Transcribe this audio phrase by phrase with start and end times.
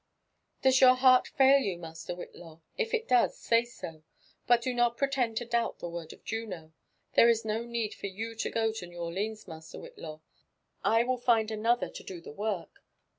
[0.63, 2.61] Does your heart fail you, Master Whitlaw?
[2.75, 4.01] If it does, say so.
[4.47, 6.73] But do not pretend to doubt the word of Juno.
[7.13, 10.21] There is no need for you to go to New Orleans, Master Whitlaw—
[10.83, 12.83] I will find another to do the work.